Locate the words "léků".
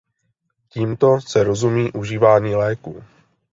2.55-3.03